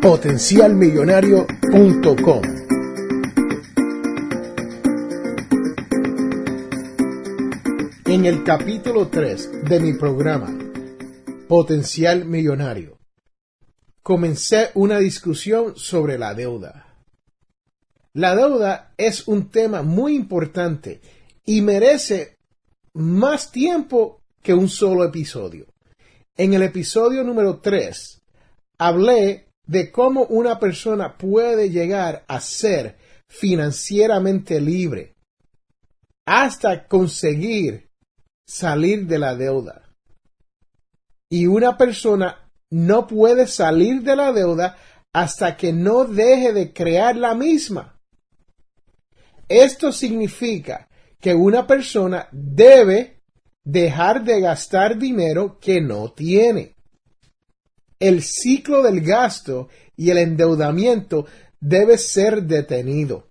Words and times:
potencialmillonario.com. 0.00 2.42
En 8.06 8.24
el 8.24 8.44
capítulo 8.44 9.08
3 9.08 9.64
de 9.64 9.80
mi 9.80 9.94
programa, 9.94 10.56
Potencial 11.48 12.26
Millonario, 12.26 12.96
comencé 14.02 14.70
una 14.74 14.98
discusión 14.98 15.76
sobre 15.76 16.16
la 16.16 16.32
deuda. 16.32 16.94
La 18.12 18.36
deuda 18.36 18.94
es 18.96 19.26
un 19.26 19.50
tema 19.50 19.82
muy 19.82 20.14
importante 20.14 21.00
y 21.44 21.60
merece 21.60 22.36
más 22.94 23.50
tiempo 23.50 24.22
que 24.42 24.54
un 24.54 24.68
solo 24.68 25.04
episodio. 25.04 25.66
En 26.36 26.54
el 26.54 26.62
episodio 26.62 27.24
número 27.24 27.58
3 27.58 28.22
hablé 28.78 29.47
de 29.68 29.92
cómo 29.92 30.24
una 30.24 30.58
persona 30.58 31.16
puede 31.16 31.70
llegar 31.70 32.24
a 32.26 32.40
ser 32.40 32.96
financieramente 33.28 34.60
libre 34.60 35.14
hasta 36.26 36.88
conseguir 36.88 37.90
salir 38.46 39.06
de 39.06 39.18
la 39.18 39.34
deuda. 39.34 39.94
Y 41.30 41.46
una 41.46 41.76
persona 41.76 42.50
no 42.70 43.06
puede 43.06 43.46
salir 43.46 44.02
de 44.02 44.16
la 44.16 44.32
deuda 44.32 44.76
hasta 45.12 45.56
que 45.56 45.72
no 45.72 46.04
deje 46.04 46.52
de 46.52 46.72
crear 46.72 47.16
la 47.16 47.34
misma. 47.34 48.00
Esto 49.48 49.92
significa 49.92 50.88
que 51.20 51.34
una 51.34 51.66
persona 51.66 52.28
debe 52.32 53.22
dejar 53.64 54.24
de 54.24 54.40
gastar 54.40 54.96
dinero 54.96 55.58
que 55.60 55.80
no 55.80 56.12
tiene. 56.12 56.77
El 58.00 58.22
ciclo 58.22 58.82
del 58.82 59.00
gasto 59.00 59.68
y 59.96 60.10
el 60.10 60.18
endeudamiento 60.18 61.26
debe 61.60 61.98
ser 61.98 62.44
detenido. 62.44 63.28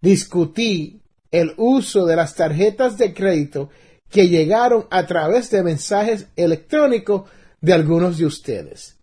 Discutí 0.00 1.00
el 1.30 1.54
uso 1.56 2.04
de 2.04 2.16
las 2.16 2.34
tarjetas 2.34 2.98
de 2.98 3.14
crédito 3.14 3.70
que 4.10 4.28
llegaron 4.28 4.86
a 4.90 5.06
través 5.06 5.50
de 5.50 5.62
mensajes 5.62 6.26
electrónicos 6.36 7.30
de 7.60 7.72
algunos 7.72 8.18
de 8.18 8.26
ustedes. 8.26 8.98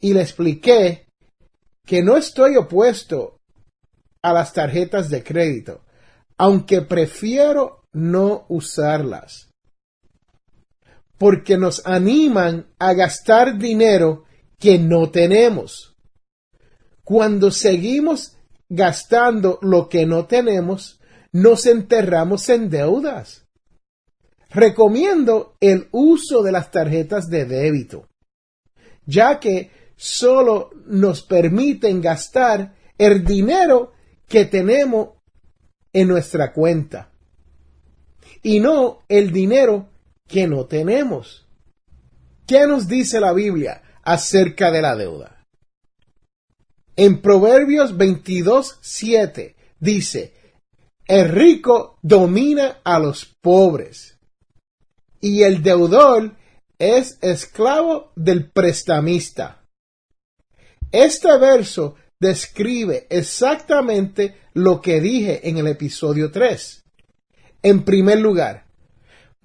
Y 0.00 0.12
le 0.12 0.20
expliqué 0.20 1.06
que 1.84 2.02
no 2.02 2.16
estoy 2.16 2.56
opuesto 2.56 3.40
a 4.22 4.32
las 4.32 4.52
tarjetas 4.52 5.08
de 5.08 5.24
crédito, 5.24 5.84
aunque 6.36 6.82
prefiero 6.82 7.82
no 7.92 8.44
usarlas. 8.48 9.48
Porque 11.18 11.56
nos 11.56 11.86
animan 11.86 12.66
a 12.78 12.92
gastar 12.92 13.58
dinero 13.58 14.24
que 14.58 14.78
no 14.78 15.10
tenemos. 15.10 15.96
Cuando 17.04 17.50
seguimos 17.50 18.36
gastando 18.68 19.58
lo 19.62 19.88
que 19.88 20.06
no 20.06 20.26
tenemos, 20.26 21.00
nos 21.32 21.66
enterramos 21.66 22.48
en 22.48 22.68
deudas. 22.68 23.46
Recomiendo 24.50 25.56
el 25.60 25.88
uso 25.92 26.42
de 26.42 26.52
las 26.52 26.70
tarjetas 26.70 27.28
de 27.28 27.44
débito, 27.44 28.08
ya 29.04 29.38
que 29.38 29.70
solo 29.96 30.70
nos 30.86 31.22
permiten 31.22 32.00
gastar 32.00 32.74
el 32.98 33.24
dinero 33.24 33.92
que 34.28 34.44
tenemos 34.44 35.10
en 35.92 36.08
nuestra 36.08 36.52
cuenta 36.52 37.10
y 38.42 38.60
no 38.60 39.00
el 39.08 39.32
dinero 39.32 39.88
que 40.28 40.46
no 40.46 40.66
tenemos. 40.66 41.46
¿Qué 42.46 42.66
nos 42.66 42.86
dice 42.88 43.20
la 43.20 43.32
Biblia 43.32 43.82
acerca 44.02 44.70
de 44.70 44.82
la 44.82 44.94
deuda? 44.96 45.44
En 46.96 47.20
Proverbios 47.20 47.96
22, 47.96 48.78
7 48.80 49.56
dice, 49.80 50.34
el 51.06 51.28
rico 51.28 51.98
domina 52.02 52.80
a 52.84 52.98
los 52.98 53.24
pobres 53.24 54.18
y 55.20 55.42
el 55.42 55.62
deudor 55.62 56.36
es 56.78 57.18
esclavo 57.20 58.12
del 58.16 58.50
prestamista. 58.50 59.62
Este 60.92 61.36
verso 61.38 61.96
describe 62.18 63.06
exactamente 63.10 64.36
lo 64.54 64.80
que 64.80 65.00
dije 65.00 65.48
en 65.48 65.58
el 65.58 65.66
episodio 65.66 66.30
3. 66.30 66.84
En 67.62 67.84
primer 67.84 68.20
lugar, 68.20 68.65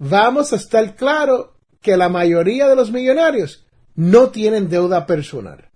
vamos 0.02 0.52
a 0.52 0.56
estar 0.56 0.96
claro 0.96 1.54
que 1.80 1.96
la 1.96 2.08
mayoría 2.08 2.68
de 2.68 2.74
los 2.74 2.90
millonarios 2.90 3.64
no 3.94 4.30
tienen 4.30 4.68
deuda 4.68 5.06
personal. 5.06 5.70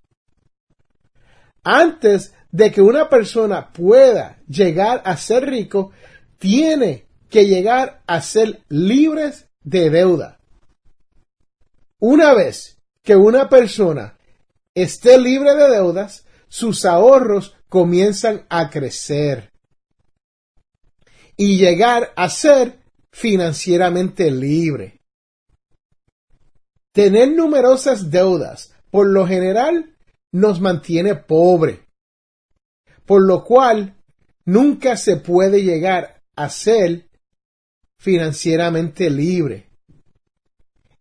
Antes 1.63 2.35
de 2.51 2.73
que 2.73 2.83
una 2.83 3.09
persona 3.09 3.73
pueda 3.73 4.39
llegar 4.49 5.03
a 5.05 5.17
ser 5.17 5.47
rico, 5.47 5.93
tiene 6.39 7.07
que 7.31 7.47
llegar 7.47 8.03
a 8.07 8.21
ser 8.21 8.63
libres 8.69 9.49
de 9.63 9.91
deuda. 9.91 10.41
Una 12.01 12.35
vez 12.35 12.79
que 13.03 13.15
una 13.15 13.49
persona 13.49 14.19
esté 14.75 15.19
libre 15.19 15.55
de 15.55 15.71
deudas, 15.71 16.27
sus 16.49 16.85
ahorros 16.85 17.55
comienzan 17.69 18.45
a 18.49 18.71
crecer 18.71 19.53
y 21.37 21.59
llegar 21.59 22.13
a 22.17 22.29
ser 22.29 22.86
financieramente 23.17 24.31
libre. 24.31 25.01
Tener 26.93 27.35
numerosas 27.35 28.11
deudas, 28.11 28.75
por 28.91 29.09
lo 29.09 29.27
general, 29.27 29.97
nos 30.33 30.61
mantiene 30.61 31.15
pobre, 31.15 31.87
por 33.07 33.27
lo 33.27 33.43
cual 33.43 33.97
nunca 34.45 34.99
se 34.99 35.17
puede 35.17 35.63
llegar 35.63 36.21
a 36.37 36.51
ser 36.51 37.09
financieramente 37.99 39.09
libre. 39.09 39.71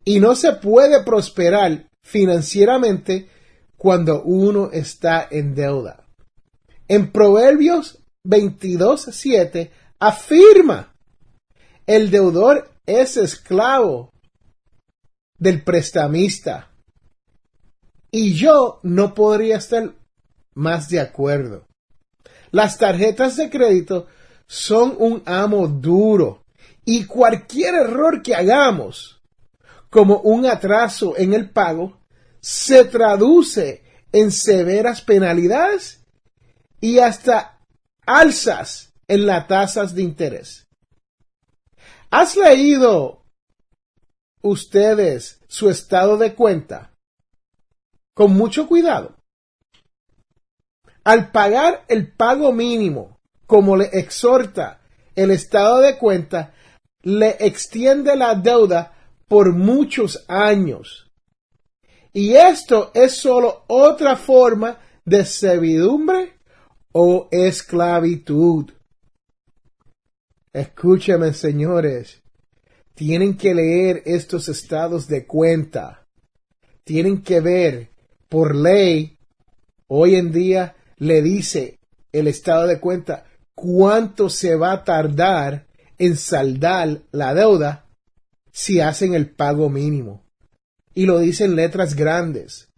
Y 0.06 0.22
no 0.22 0.38
se 0.38 0.54
puede 0.54 1.04
prosperar 1.04 1.90
financieramente 2.02 3.28
cuando 3.76 4.24
uno 4.24 4.70
está 4.72 5.28
en 5.30 5.54
deuda. 5.54 6.08
En 6.88 7.12
Proverbios 7.12 8.00
22.7 8.24 9.70
afirma, 10.00 10.95
el 11.88 12.10
deudor 12.10 12.72
es 12.86 13.18
esclavo 13.18 14.12
del 15.38 15.64
prestamista. 15.64 16.72
Y 18.12 18.34
yo 18.34 18.80
no 18.84 19.14
podría 19.14 19.58
estar 19.58 19.94
más 20.54 20.90
de 20.90 21.00
acuerdo. 21.00 21.68
Las 22.52 22.78
tarjetas 22.78 23.36
de 23.36 23.50
crédito 23.50 24.08
son 24.48 24.96
un 24.98 25.22
amo 25.26 25.68
duro 25.68 26.46
y 26.86 27.06
cualquier 27.06 27.76
error 27.76 28.22
que 28.22 28.36
hagamos, 28.36 29.22
como 29.90 30.20
un 30.20 30.46
atraso 30.46 31.18
en 31.18 31.34
el 31.34 31.50
pago, 31.50 32.00
se 32.40 32.86
traduce 32.86 33.84
en 34.12 34.32
severas 34.32 35.02
penalidades 35.02 36.00
y 36.80 37.00
hasta 37.00 37.60
alzas 38.06 38.94
en 39.08 39.26
las 39.26 39.48
tasas 39.48 39.96
de 39.96 40.04
interés. 40.04 40.65
¿Has 42.18 42.38
leído 42.38 43.26
ustedes 44.42 45.42
su 45.50 45.70
estado 45.70 46.18
de 46.18 46.34
cuenta? 46.34 46.94
Con 48.16 48.38
mucho 48.38 48.70
cuidado. 48.70 49.18
Al 51.04 51.34
pagar 51.34 51.84
el 51.90 52.14
pago 52.14 52.54
mínimo, 52.54 53.20
como 53.46 53.76
le 53.76 53.90
exhorta 53.92 54.80
el 55.14 55.30
estado 55.30 55.82
de 55.82 55.98
cuenta, 55.98 56.54
le 57.02 57.36
extiende 57.46 58.16
la 58.16 58.34
deuda 58.34 58.94
por 59.28 59.54
muchos 59.54 60.24
años. 60.30 61.12
Y 62.14 62.36
esto 62.36 62.92
es 62.94 63.18
solo 63.18 63.66
otra 63.68 64.16
forma 64.16 64.80
de 65.04 65.26
servidumbre 65.26 66.40
o 66.94 67.28
esclavitud. 67.30 68.72
Escúchame, 70.56 71.34
señores. 71.34 72.22
Tienen 72.94 73.36
que 73.36 73.54
leer 73.54 74.04
estos 74.06 74.48
estados 74.48 75.06
de 75.10 75.26
cuenta. 75.28 76.08
Tienen 76.86 77.24
que 77.24 77.42
ver, 77.42 77.90
por 78.30 78.56
ley, 78.56 79.18
hoy 79.88 80.16
en 80.16 80.32
día 80.32 80.78
le 80.96 81.22
dice 81.22 81.82
el 82.14 82.30
estado 82.30 82.68
de 82.68 82.80
cuenta 82.80 83.26
cuánto 83.54 84.30
se 84.30 84.56
va 84.56 84.72
a 84.72 84.84
tardar 84.86 85.68
en 85.98 86.16
saldar 86.16 87.02
la 87.12 87.34
deuda 87.34 87.88
si 88.54 88.80
hacen 88.80 89.14
el 89.14 89.30
pago 89.30 89.70
mínimo. 89.70 90.24
Y 90.94 91.06
lo 91.06 91.20
dicen 91.20 91.58
letras 91.58 91.98
grandes. 91.98 92.70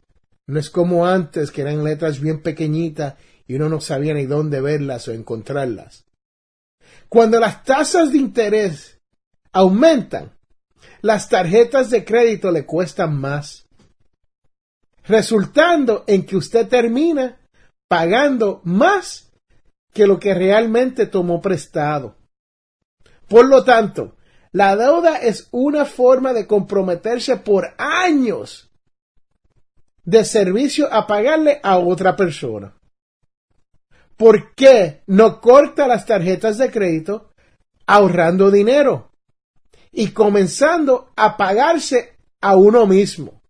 No 0.47 0.59
es 0.59 0.71
como 0.71 1.05
antes, 1.05 1.51
que 1.51 1.61
eran 1.61 1.83
letras 1.83 2.21
bien 2.21 2.41
pequeñitas 2.41 3.17
y 3.45 3.53
uno 3.53 3.69
no 3.69 3.81
sabía 3.81 4.15
ni 4.15 4.25
dónde 4.25 4.61
verlas 4.61 5.07
o 5.07 5.11
encontrarlas. 5.11 6.06
Cuando 7.09 7.39
las 7.39 7.63
tasas 7.63 8.11
de 8.11 8.17
interés 8.17 8.99
aumentan, 9.51 10.37
las 11.01 11.29
tarjetas 11.29 11.89
de 11.89 12.03
crédito 12.03 12.51
le 12.51 12.65
cuestan 12.65 13.19
más, 13.19 13.67
resultando 15.03 16.03
en 16.07 16.25
que 16.25 16.35
usted 16.35 16.67
termina 16.67 17.39
pagando 17.87 18.61
más 18.63 19.31
que 19.93 20.05
lo 20.05 20.19
que 20.19 20.33
realmente 20.33 21.05
tomó 21.05 21.41
prestado. 21.41 22.15
Por 23.27 23.47
lo 23.47 23.63
tanto, 23.63 24.15
la 24.51 24.75
deuda 24.75 25.17
es 25.17 25.47
una 25.51 25.85
forma 25.85 26.33
de 26.33 26.47
comprometerse 26.47 27.37
por 27.37 27.73
años 27.77 28.69
de 30.03 30.23
servicio 30.23 30.91
a 30.91 31.05
pagarle 31.05 31.59
a 31.63 31.77
otra 31.79 32.15
persona. 32.15 32.76
¿Por 34.17 34.55
qué 34.55 35.03
no 35.05 35.39
corta 35.39 35.87
las 35.87 36.07
tarjetas 36.07 36.57
de 36.57 36.71
crédito 36.71 37.33
ahorrando 37.85 38.49
dinero 38.49 39.11
y 39.91 40.09
comenzando 40.09 41.11
a 41.15 41.37
pagarse 41.37 42.17
a 42.41 42.55
uno 42.55 42.87
mismo? 42.87 43.43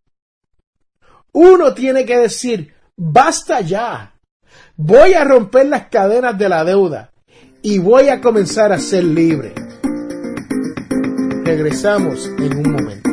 Uno 1.31 1.73
tiene 1.73 2.05
que 2.05 2.17
decir, 2.17 2.73
basta 2.97 3.61
ya, 3.61 4.13
voy 4.75 5.13
a 5.13 5.23
romper 5.23 5.67
las 5.67 5.87
cadenas 5.87 6.37
de 6.37 6.49
la 6.49 6.65
deuda 6.65 7.11
y 7.61 7.79
voy 7.79 8.09
a 8.09 8.19
comenzar 8.19 8.73
a 8.73 8.79
ser 8.79 9.05
libre. 9.05 9.53
Regresamos 11.45 12.25
en 12.39 12.57
un 12.57 12.71
momento. 12.73 13.09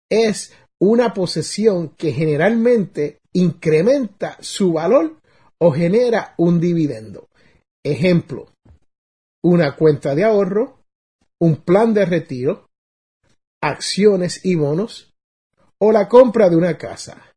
Es 0.07 0.51
una 0.79 1.13
posesión 1.13 1.89
que 1.89 2.11
generalmente 2.11 3.19
incrementa 3.33 4.37
su 4.39 4.73
valor 4.73 5.19
o 5.59 5.71
genera 5.71 6.33
un 6.37 6.59
dividendo. 6.59 7.29
Ejemplo, 7.83 8.51
una 9.43 9.75
cuenta 9.75 10.13
de 10.13 10.23
ahorro, 10.23 10.83
un 11.39 11.57
plan 11.57 11.93
de 11.93 12.05
retiro, 12.05 12.67
acciones 13.61 14.43
y 14.45 14.55
bonos 14.55 15.13
o 15.79 15.91
la 15.91 16.07
compra 16.07 16.49
de 16.49 16.57
una 16.57 16.77
casa. 16.77 17.33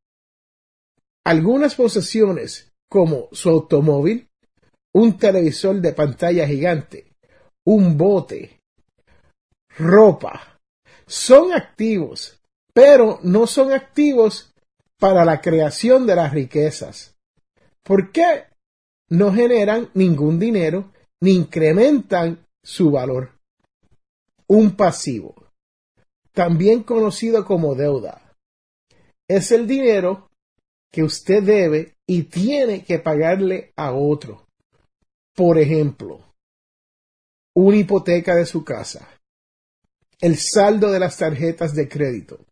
Algunas 1.25 1.75
posesiones 1.75 2.73
como 2.91 3.29
su 3.33 3.51
automóvil, 3.51 4.29
un 4.95 5.17
televisor 5.19 5.81
de 5.81 5.93
pantalla 5.93 6.47
gigante, 6.47 7.13
un 7.65 7.97
bote, 7.97 8.59
ropa, 9.79 10.59
son 11.07 11.53
activos 11.53 12.40
pero 12.73 13.19
no 13.23 13.47
son 13.47 13.73
activos 13.73 14.53
para 14.99 15.25
la 15.25 15.41
creación 15.41 16.07
de 16.07 16.17
las 16.17 16.33
riquezas. 16.33 17.17
¿Por 17.83 18.13
qué? 18.13 18.45
No 19.09 19.33
generan 19.33 19.91
ningún 19.95 20.39
dinero 20.39 20.93
ni 21.21 21.33
incrementan 21.33 22.47
su 22.63 22.91
valor. 22.91 23.39
Un 24.47 24.77
pasivo, 24.77 25.35
también 26.33 26.83
conocido 26.83 27.45
como 27.45 27.75
deuda, 27.75 28.31
es 29.29 29.53
el 29.53 29.67
dinero 29.67 30.29
que 30.93 31.05
usted 31.05 31.43
debe 31.43 31.95
y 32.07 32.25
tiene 32.25 32.85
que 32.85 32.99
pagarle 32.99 33.73
a 33.77 33.93
otro. 33.93 34.47
Por 35.37 35.59
ejemplo, 35.59 36.35
una 37.55 37.77
hipoteca 37.77 38.35
de 38.35 38.45
su 38.47 38.65
casa, 38.65 39.09
el 40.21 40.37
saldo 40.37 40.91
de 40.91 40.99
las 40.99 41.17
tarjetas 41.17 41.75
de 41.75 41.89
crédito, 41.89 42.45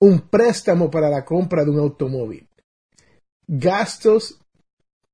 un 0.00 0.28
préstamo 0.28 0.90
para 0.90 1.08
la 1.08 1.24
compra 1.24 1.64
de 1.64 1.70
un 1.70 1.78
automóvil, 1.78 2.48
gastos 3.46 4.40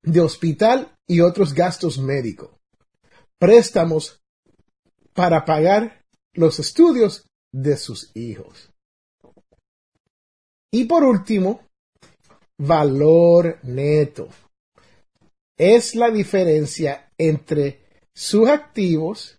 de 0.02 0.20
hospital 0.20 0.96
y 1.06 1.20
otros 1.20 1.54
gastos 1.54 1.98
médicos, 1.98 2.50
préstamos 3.38 4.20
para 5.12 5.44
pagar 5.44 6.04
los 6.32 6.58
estudios 6.58 7.26
de 7.52 7.76
sus 7.76 8.10
hijos. 8.14 8.70
Y 10.72 10.84
por 10.84 11.02
último, 11.02 11.62
valor 12.58 13.58
neto. 13.62 14.28
Es 15.58 15.94
la 15.94 16.10
diferencia 16.10 17.12
entre 17.18 17.80
sus 18.14 18.48
activos, 18.48 19.38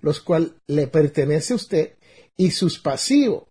los 0.00 0.20
cuales 0.20 0.52
le 0.66 0.86
pertenece 0.88 1.52
a 1.52 1.56
usted, 1.56 1.98
y 2.36 2.50
sus 2.50 2.78
pasivos, 2.78 3.45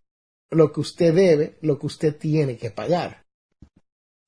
lo 0.56 0.72
que 0.72 0.80
usted 0.80 1.14
debe, 1.14 1.58
lo 1.62 1.78
que 1.78 1.86
usted 1.86 2.16
tiene 2.18 2.58
que 2.58 2.72
pagar. 2.72 3.24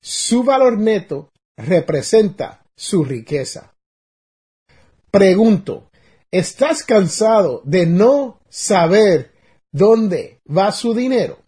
Su 0.00 0.44
valor 0.44 0.78
neto 0.78 1.32
representa 1.56 2.64
su 2.76 3.04
riqueza. 3.04 3.74
Pregunto, 5.10 5.90
¿estás 6.30 6.84
cansado 6.84 7.62
de 7.64 7.86
no 7.86 8.40
saber 8.48 9.32
dónde 9.72 10.40
va 10.46 10.70
su 10.70 10.94
dinero? 10.94 11.40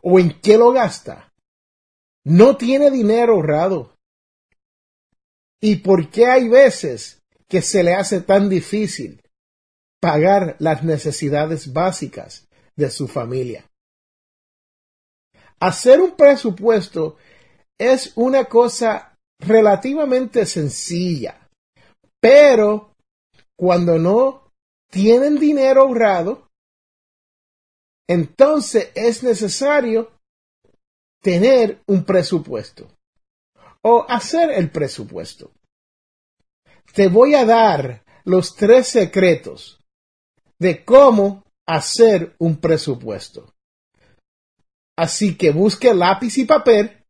¿O 0.00 0.18
en 0.18 0.40
qué 0.40 0.58
lo 0.58 0.72
gasta? 0.72 1.32
No 2.24 2.56
tiene 2.56 2.90
dinero 2.90 3.34
ahorrado. 3.34 3.92
y 5.64 5.76
por 5.76 6.10
qué 6.10 6.26
hay 6.26 6.48
veces 6.48 7.22
que 7.46 7.62
se 7.62 7.84
le 7.84 7.94
hace 7.94 8.20
tan 8.20 8.48
difícil 8.48 9.22
pagar 10.00 10.56
las 10.58 10.82
necesidades 10.82 11.72
básicas 11.72 12.48
de 12.76 12.90
su 12.90 13.08
familia. 13.08 13.64
Hacer 15.60 16.00
un 16.00 16.16
presupuesto 16.16 17.16
es 17.78 18.12
una 18.16 18.44
cosa 18.46 19.16
relativamente 19.38 20.46
sencilla, 20.46 21.48
pero 22.20 22.94
cuando 23.56 23.98
no 23.98 24.52
tienen 24.90 25.38
dinero 25.38 25.82
ahorrado, 25.82 26.48
entonces 28.08 28.90
es 28.94 29.22
necesario 29.22 30.10
tener 31.22 31.80
un 31.86 32.04
presupuesto 32.04 32.88
o 33.82 34.04
hacer 34.08 34.50
el 34.50 34.70
presupuesto. 34.70 35.52
Te 36.94 37.08
voy 37.08 37.34
a 37.34 37.44
dar 37.44 38.04
los 38.24 38.54
tres 38.54 38.88
secretos 38.88 39.80
de 40.58 40.84
cómo 40.84 41.44
hacer 41.66 42.34
un 42.38 42.56
presupuesto. 42.56 43.52
Así 44.96 45.36
que 45.36 45.50
busque 45.50 45.94
lápiz 45.94 46.38
y 46.38 46.44
papel 46.44 47.02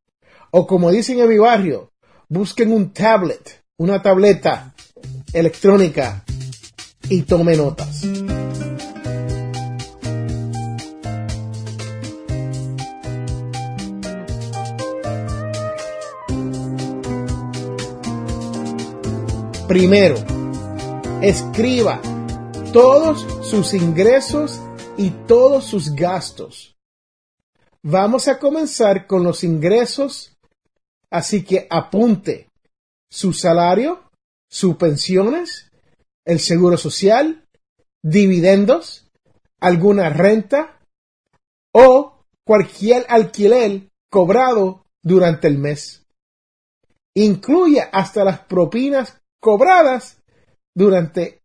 o 0.51 0.67
como 0.67 0.91
dicen 0.91 1.19
en 1.19 1.29
mi 1.29 1.39
barrio, 1.39 1.93
busquen 2.29 2.73
un 2.73 2.93
tablet, 2.93 3.65
una 3.79 4.03
tableta 4.03 4.75
electrónica 5.33 6.25
y 7.09 7.23
tome 7.23 7.57
notas. 7.57 8.03
Primero, 19.67 20.17
escriba 21.23 21.99
todos 22.75 23.27
sus 23.53 23.75
ingresos 23.75 24.63
y 24.97 25.11
todos 25.11 25.67
sus 25.67 25.95
gastos. 25.95 26.75
Vamos 27.83 28.27
a 28.27 28.39
comenzar 28.39 29.07
con 29.07 29.25
los 29.25 29.45
ingresos, 29.45 30.35
así 31.11 31.45
que 31.45 31.67
apunte 31.69 32.49
su 33.11 33.35
salario, 33.35 34.11
sus 34.49 34.77
pensiones, 34.77 35.71
el 36.25 36.41
seguro 36.41 36.79
social, 36.79 37.45
dividendos, 38.03 39.07
alguna 39.61 40.09
renta 40.09 40.81
o 41.75 42.25
cualquier 42.47 43.05
alquiler 43.11 43.91
cobrado 44.11 44.87
durante 45.03 45.49
el 45.49 45.59
mes. 45.59 46.07
Incluye 47.13 47.83
hasta 47.93 48.25
las 48.25 48.39
propinas 48.47 49.21
cobradas 49.43 50.23
durante 50.75 51.43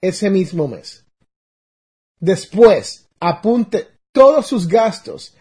ese 0.00 0.28
mismo 0.28 0.66
mes. 0.66 1.01
Después, 2.22 3.08
apunte 3.18 3.88
todos 4.12 4.46
sus 4.46 4.68
gastos. 4.68 5.34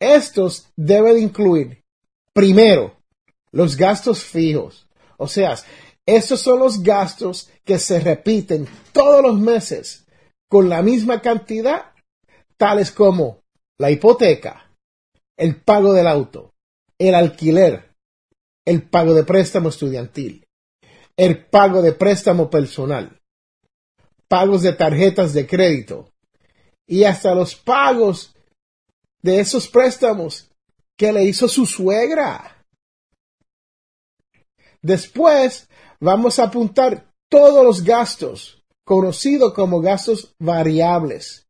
Estos 0.00 0.66
deben 0.74 1.18
incluir, 1.18 1.84
primero, 2.32 2.96
los 3.52 3.76
gastos 3.76 4.24
fijos. 4.24 4.88
O 5.18 5.28
sea, 5.28 5.54
estos 6.04 6.40
son 6.40 6.58
los 6.58 6.82
gastos 6.82 7.48
que 7.64 7.78
se 7.78 8.00
repiten 8.00 8.66
todos 8.92 9.22
los 9.22 9.38
meses 9.38 10.04
con 10.48 10.68
la 10.68 10.82
misma 10.82 11.22
cantidad, 11.22 11.92
tales 12.56 12.90
como 12.90 13.42
la 13.78 13.92
hipoteca, 13.92 14.72
el 15.36 15.54
pago 15.62 15.92
del 15.92 16.08
auto, 16.08 16.54
el 16.98 17.14
alquiler, 17.14 17.94
el 18.64 18.82
pago 18.82 19.14
de 19.14 19.22
préstamo 19.22 19.68
estudiantil, 19.68 20.44
el 21.16 21.46
pago 21.46 21.82
de 21.82 21.92
préstamo 21.92 22.50
personal, 22.50 23.20
pagos 24.26 24.62
de 24.62 24.72
tarjetas 24.72 25.32
de 25.32 25.46
crédito 25.46 26.10
y 26.86 27.04
hasta 27.04 27.34
los 27.34 27.54
pagos 27.54 28.34
de 29.22 29.40
esos 29.40 29.68
préstamos 29.68 30.48
que 30.96 31.12
le 31.12 31.24
hizo 31.24 31.48
su 31.48 31.66
suegra. 31.66 32.64
Después 34.80 35.68
vamos 36.00 36.38
a 36.38 36.44
apuntar 36.44 37.10
todos 37.28 37.64
los 37.64 37.82
gastos, 37.82 38.62
conocidos 38.84 39.52
como 39.52 39.80
gastos 39.80 40.34
variables. 40.38 41.48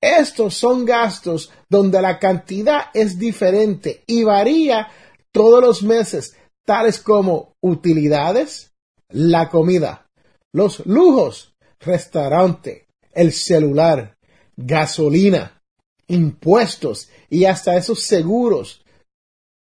Estos 0.00 0.54
son 0.54 0.84
gastos 0.84 1.50
donde 1.68 2.00
la 2.02 2.18
cantidad 2.18 2.86
es 2.94 3.18
diferente 3.18 4.02
y 4.06 4.24
varía 4.24 4.88
todos 5.30 5.62
los 5.62 5.82
meses, 5.82 6.36
tales 6.64 6.98
como 6.98 7.54
utilidades, 7.60 8.72
la 9.10 9.48
comida, 9.48 10.10
los 10.52 10.84
lujos, 10.86 11.54
restaurante, 11.78 12.88
el 13.12 13.32
celular, 13.32 14.16
gasolina, 14.56 15.62
impuestos 16.06 17.08
y 17.30 17.44
hasta 17.44 17.76
esos 17.76 18.02
seguros 18.02 18.84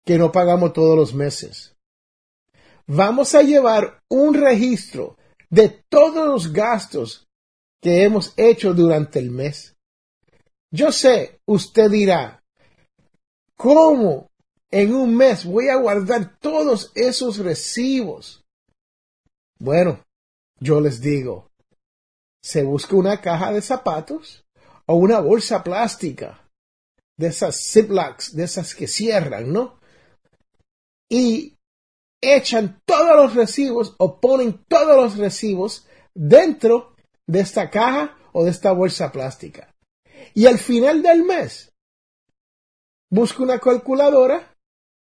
que 0.06 0.18
no 0.18 0.32
pagamos 0.32 0.74
todos 0.74 0.96
los 0.98 1.14
meses. 1.14 1.76
Vamos 2.88 3.34
a 3.34 3.42
llevar 3.42 4.04
un 4.10 4.36
registro 4.36 5.18
de 5.50 5.70
todos 5.90 6.28
los 6.28 6.54
gastos 6.54 7.28
que 7.82 8.04
hemos 8.04 8.34
hecho 8.38 8.74
durante 8.74 9.20
el 9.20 9.32
mes. 9.32 9.76
Yo 10.72 10.92
sé, 10.92 11.40
usted 11.46 11.90
dirá, 11.90 12.44
¿cómo 13.56 14.30
en 14.70 14.94
un 14.94 15.16
mes 15.16 15.46
voy 15.46 15.70
a 15.70 15.78
guardar 15.78 16.38
todos 16.40 16.92
esos 16.96 17.38
recibos? 17.38 18.44
Bueno, 19.58 20.04
yo 20.60 20.82
les 20.82 21.02
digo, 21.02 21.50
se 22.44 22.64
busca 22.64 22.96
una 22.96 23.22
caja 23.22 23.52
de 23.52 23.62
zapatos 23.62 24.45
o 24.88 24.96
una 24.96 25.20
bolsa 25.20 25.64
plástica 25.64 26.50
de 27.18 27.28
esas 27.28 27.72
ziplocs, 27.72 28.36
de 28.36 28.44
esas 28.44 28.76
que 28.76 28.88
cierran, 28.88 29.52
¿no? 29.52 29.80
Y 31.10 31.58
echan 32.22 32.82
todos 32.86 33.16
los 33.16 33.36
recibos 33.36 33.96
o 33.98 34.20
ponen 34.20 34.66
todos 34.68 34.96
los 34.96 35.18
recibos 35.18 35.88
dentro 36.14 36.96
de 37.28 37.42
esta 37.42 37.70
caja 37.70 38.18
o 38.34 38.44
de 38.44 38.52
esta 38.52 38.72
bolsa 38.72 39.12
plástica. 39.12 39.74
Y 40.34 40.48
al 40.48 40.58
final 40.58 41.02
del 41.02 41.24
mes, 41.24 41.72
busca 43.10 43.44
una 43.44 43.60
calculadora, 43.60 44.56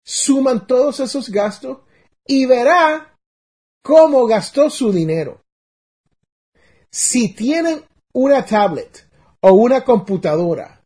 suman 0.06 0.68
todos 0.68 1.00
esos 1.00 1.30
gastos 1.30 1.80
y 2.25 2.46
verá 2.46 3.18
cómo 3.82 4.25
gastó 4.28 4.70
su 4.70 4.92
dinero. 4.92 5.42
Si 6.92 7.34
tienen 7.34 7.84
una 8.13 8.46
tablet 8.46 9.02
o 9.43 9.51
una 9.53 9.83
computadora, 9.83 10.81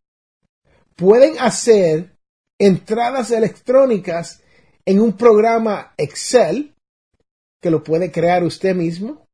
pueden 0.96 1.38
hacer 1.38 2.18
entradas 2.60 3.30
electrónicas 3.30 4.42
en 4.84 5.00
un 5.00 5.14
programa 5.14 5.94
Excel, 5.96 6.74
que 7.62 7.70
lo 7.70 7.84
puede 7.84 8.12
crear 8.12 8.44
usted 8.44 8.74
mismo, 8.74 9.28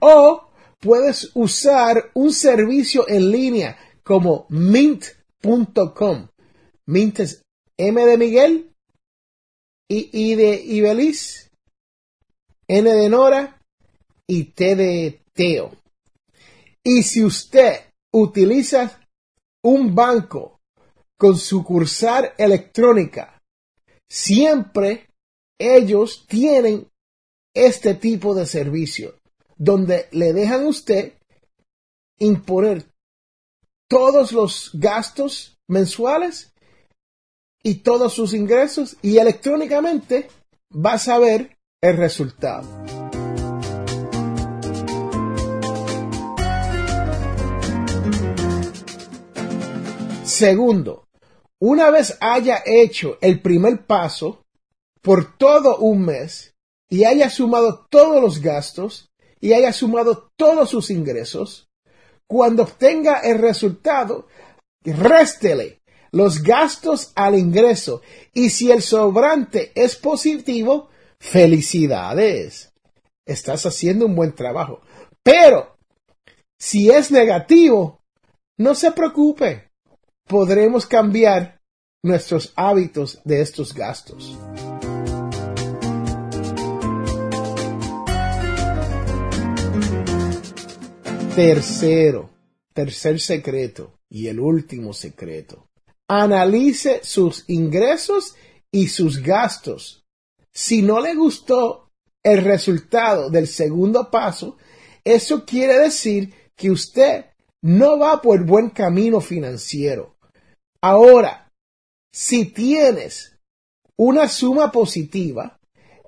o 0.00 0.50
puedes 0.80 1.30
usar 1.34 2.10
un 2.12 2.30
servicio 2.30 3.08
en 3.08 3.30
línea 3.30 3.78
como 4.02 4.44
mint.com. 4.50 6.28
Mint 6.86 7.20
es 7.20 7.42
M 7.78 8.04
de 8.04 8.18
Miguel 8.18 8.70
y 9.88 10.10
I 10.12 10.34
de 10.34 10.62
Ibeliz 10.62 11.50
N 12.66 12.90
de 12.90 13.08
Nora 13.08 13.62
y 14.26 14.44
T 14.44 14.76
de 14.76 15.22
Teo. 15.32 15.72
Y 16.82 17.02
si 17.02 17.24
usted 17.24 17.87
utiliza 18.12 19.00
un 19.62 19.94
banco 19.94 20.60
con 21.16 21.36
sucursal 21.36 22.32
electrónica, 22.38 23.42
siempre 24.08 25.08
ellos 25.58 26.26
tienen 26.28 26.88
este 27.54 27.94
tipo 27.94 28.34
de 28.34 28.46
servicio, 28.46 29.18
donde 29.56 30.08
le 30.12 30.32
dejan 30.32 30.64
a 30.64 30.68
usted 30.68 31.14
imponer 32.18 32.84
todos 33.88 34.32
los 34.32 34.70
gastos 34.74 35.58
mensuales 35.66 36.52
y 37.62 37.76
todos 37.76 38.14
sus 38.14 38.32
ingresos 38.32 38.96
y 39.02 39.18
electrónicamente 39.18 40.28
va 40.70 40.94
a 40.94 40.98
saber 40.98 41.58
el 41.80 41.96
resultado. 41.96 43.07
Segundo, 50.38 51.08
una 51.58 51.90
vez 51.90 52.16
haya 52.20 52.62
hecho 52.64 53.18
el 53.20 53.42
primer 53.42 53.86
paso 53.86 54.44
por 55.02 55.36
todo 55.36 55.78
un 55.78 56.02
mes 56.02 56.54
y 56.88 57.02
haya 57.02 57.28
sumado 57.28 57.88
todos 57.90 58.22
los 58.22 58.40
gastos 58.40 59.10
y 59.40 59.52
haya 59.52 59.72
sumado 59.72 60.30
todos 60.36 60.70
sus 60.70 60.90
ingresos, 60.90 61.68
cuando 62.28 62.62
obtenga 62.62 63.18
el 63.18 63.38
resultado, 63.38 64.28
réstele 64.84 65.80
los 66.12 66.40
gastos 66.40 67.10
al 67.16 67.36
ingreso 67.36 68.02
y 68.32 68.50
si 68.50 68.70
el 68.70 68.82
sobrante 68.82 69.72
es 69.74 69.96
positivo, 69.96 70.88
felicidades. 71.18 72.72
Estás 73.26 73.66
haciendo 73.66 74.06
un 74.06 74.14
buen 74.14 74.36
trabajo. 74.36 74.82
Pero, 75.20 75.76
si 76.56 76.90
es 76.90 77.10
negativo, 77.10 78.02
no 78.56 78.76
se 78.76 78.92
preocupe. 78.92 79.67
Podremos 80.28 80.84
cambiar 80.84 81.58
nuestros 82.02 82.52
hábitos 82.54 83.18
de 83.24 83.40
estos 83.40 83.72
gastos. 83.72 84.36
Tercero, 91.34 92.28
tercer 92.74 93.18
secreto 93.20 93.94
y 94.10 94.26
el 94.26 94.38
último 94.38 94.92
secreto. 94.92 95.70
Analice 96.06 97.00
sus 97.02 97.48
ingresos 97.48 98.36
y 98.70 98.88
sus 98.88 99.22
gastos. 99.22 100.04
Si 100.52 100.82
no 100.82 101.00
le 101.00 101.14
gustó 101.14 101.90
el 102.22 102.44
resultado 102.44 103.30
del 103.30 103.46
segundo 103.46 104.10
paso, 104.10 104.58
eso 105.04 105.46
quiere 105.46 105.78
decir 105.78 106.34
que 106.54 106.70
usted 106.70 107.24
no 107.62 107.98
va 107.98 108.20
por 108.20 108.44
buen 108.44 108.68
camino 108.68 109.22
financiero. 109.22 110.17
Ahora, 110.82 111.50
si 112.12 112.46
tienes 112.46 113.36
una 113.96 114.28
suma 114.28 114.70
positiva, 114.70 115.58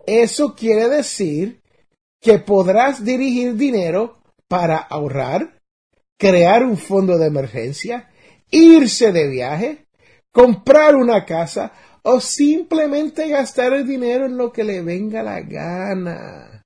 eso 0.06 0.54
quiere 0.54 0.88
decir 0.88 1.60
que 2.20 2.38
podrás 2.38 3.04
dirigir 3.04 3.56
dinero 3.56 4.22
para 4.46 4.76
ahorrar, 4.76 5.60
crear 6.18 6.64
un 6.64 6.76
fondo 6.76 7.18
de 7.18 7.26
emergencia, 7.26 8.10
irse 8.50 9.12
de 9.12 9.28
viaje, 9.28 9.86
comprar 10.32 10.94
una 10.94 11.24
casa 11.24 11.72
o 12.02 12.20
simplemente 12.20 13.28
gastar 13.28 13.72
el 13.72 13.86
dinero 13.86 14.26
en 14.26 14.36
lo 14.36 14.52
que 14.52 14.64
le 14.64 14.82
venga 14.82 15.22
la 15.22 15.40
gana. 15.40 16.62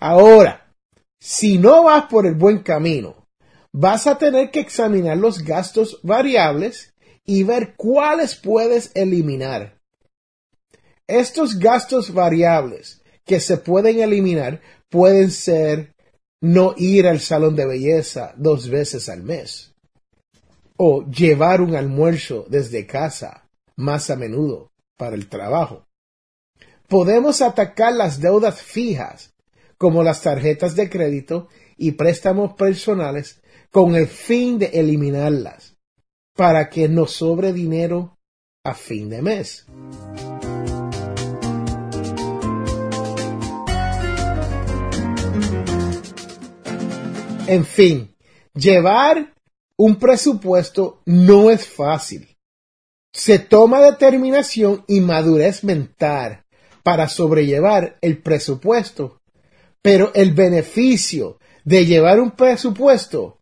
Ahora, 0.00 0.74
si 1.20 1.58
no 1.58 1.84
vas 1.84 2.06
por 2.06 2.26
el 2.26 2.34
buen 2.34 2.58
camino, 2.62 3.28
vas 3.72 4.06
a 4.06 4.18
tener 4.18 4.50
que 4.50 4.60
examinar 4.60 5.16
los 5.16 5.42
gastos 5.42 6.00
variables 6.02 6.91
y 7.24 7.42
ver 7.42 7.74
cuáles 7.76 8.34
puedes 8.34 8.90
eliminar. 8.94 9.78
Estos 11.06 11.58
gastos 11.58 12.12
variables 12.12 13.02
que 13.24 13.40
se 13.40 13.56
pueden 13.56 14.00
eliminar 14.00 14.60
pueden 14.88 15.30
ser 15.30 15.94
no 16.40 16.74
ir 16.76 17.06
al 17.06 17.20
salón 17.20 17.54
de 17.54 17.66
belleza 17.66 18.34
dos 18.36 18.68
veces 18.68 19.08
al 19.08 19.22
mes 19.22 19.74
o 20.76 21.04
llevar 21.04 21.60
un 21.60 21.76
almuerzo 21.76 22.44
desde 22.48 22.86
casa 22.86 23.48
más 23.76 24.10
a 24.10 24.16
menudo 24.16 24.72
para 24.96 25.14
el 25.14 25.28
trabajo. 25.28 25.86
Podemos 26.88 27.40
atacar 27.40 27.94
las 27.94 28.20
deudas 28.20 28.60
fijas 28.60 29.32
como 29.78 30.02
las 30.02 30.22
tarjetas 30.22 30.74
de 30.74 30.90
crédito 30.90 31.48
y 31.76 31.92
préstamos 31.92 32.54
personales 32.54 33.40
con 33.70 33.94
el 33.94 34.08
fin 34.08 34.58
de 34.58 34.66
eliminarlas 34.66 35.71
para 36.34 36.70
que 36.70 36.88
nos 36.88 37.12
sobre 37.12 37.52
dinero 37.52 38.18
a 38.64 38.74
fin 38.74 39.10
de 39.10 39.22
mes. 39.22 39.66
En 47.46 47.64
fin, 47.66 48.14
llevar 48.54 49.34
un 49.76 49.96
presupuesto 49.96 51.02
no 51.04 51.50
es 51.50 51.66
fácil. 51.66 52.36
Se 53.12 53.38
toma 53.38 53.80
determinación 53.80 54.84
y 54.86 55.00
madurez 55.00 55.64
mental 55.64 56.44
para 56.82 57.08
sobrellevar 57.08 57.98
el 58.00 58.22
presupuesto, 58.22 59.20
pero 59.82 60.12
el 60.14 60.32
beneficio 60.32 61.38
de 61.64 61.84
llevar 61.84 62.20
un 62.20 62.30
presupuesto 62.30 63.41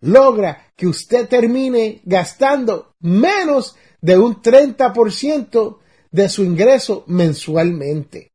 logra 0.00 0.72
que 0.76 0.86
usted 0.86 1.28
termine 1.28 2.00
gastando 2.04 2.94
menos 3.00 3.76
de 4.00 4.18
un 4.18 4.40
30% 4.40 5.78
de 6.10 6.28
su 6.28 6.44
ingreso 6.44 7.04
mensualmente. 7.06 8.32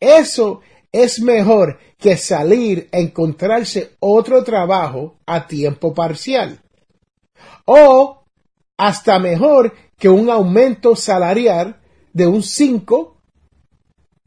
Eso 0.00 0.60
es 0.92 1.20
mejor 1.20 1.78
que 1.98 2.16
salir 2.16 2.88
a 2.92 2.98
encontrarse 2.98 3.96
otro 4.00 4.44
trabajo 4.44 5.18
a 5.26 5.46
tiempo 5.46 5.94
parcial. 5.94 6.60
O 7.64 8.24
hasta 8.76 9.18
mejor 9.18 9.74
que 9.98 10.08
un 10.08 10.28
aumento 10.30 10.94
salarial 10.94 11.80
de 12.12 12.26
un 12.26 12.42
5 12.42 13.16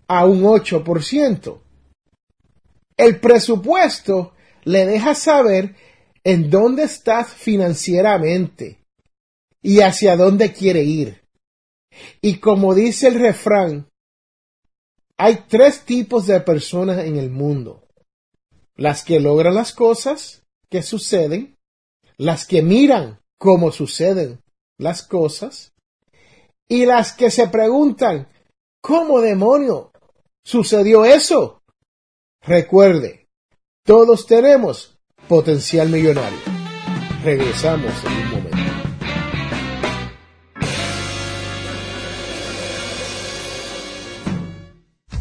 a 0.07 0.25
un 0.25 0.43
8%. 0.43 1.59
El 2.97 3.19
presupuesto 3.19 4.33
le 4.63 4.85
deja 4.85 5.15
saber 5.15 5.75
en 6.23 6.49
dónde 6.49 6.83
estás 6.83 7.33
financieramente 7.33 8.79
y 9.61 9.81
hacia 9.81 10.15
dónde 10.15 10.53
quiere 10.53 10.83
ir. 10.83 11.21
Y 12.21 12.39
como 12.39 12.73
dice 12.73 13.07
el 13.07 13.19
refrán, 13.19 13.89
hay 15.17 15.45
tres 15.47 15.81
tipos 15.81 16.27
de 16.27 16.39
personas 16.41 17.05
en 17.05 17.17
el 17.17 17.29
mundo. 17.29 17.87
Las 18.75 19.03
que 19.03 19.19
logran 19.19 19.55
las 19.55 19.73
cosas 19.73 20.43
que 20.69 20.81
suceden, 20.81 21.57
las 22.17 22.45
que 22.45 22.61
miran 22.61 23.19
cómo 23.37 23.71
suceden 23.71 24.41
las 24.77 25.03
cosas 25.03 25.73
y 26.69 26.85
las 26.85 27.13
que 27.13 27.31
se 27.31 27.47
preguntan, 27.47 28.29
¿cómo 28.81 29.19
demonio 29.19 29.91
sucedió 30.45 31.03
eso? 31.03 31.61
Recuerde, 32.41 33.27
todos 33.83 34.25
tenemos 34.25 34.98
potencial 35.29 35.87
millonario. 35.89 36.39
Regresamos 37.23 37.93
en 38.03 38.11
un 38.11 38.29
momento. 38.31 38.57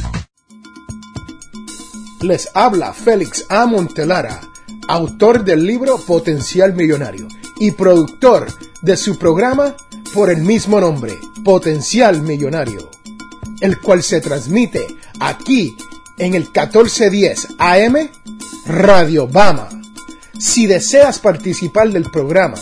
Les 2.20 2.48
habla 2.55 2.92
Félix 2.92 3.46
A. 3.48 3.66
Montelara 3.66 4.52
autor 4.88 5.44
del 5.44 5.66
libro 5.66 5.98
Potencial 5.98 6.74
Millonario 6.74 7.28
y 7.59 7.72
productor 7.72 8.46
de 8.83 8.96
su 8.96 9.18
programa 9.18 9.76
por 10.14 10.31
el 10.31 10.42
mismo 10.42 10.81
nombre, 10.81 11.18
Potencial 11.44 12.22
Millonario, 12.22 12.90
el 13.61 13.81
cual 13.81 14.02
se 14.02 14.20
transmite 14.20 14.87
aquí 15.20 15.76
en 16.18 16.35
el 16.35 16.42
1410 16.42 17.48
AM 17.59 18.11
Radio 18.66 19.26
Bama. 19.26 19.82
Si 20.38 20.66
deseas 20.66 21.18
participar 21.18 21.90
del 21.90 22.05
programa, 22.05 22.57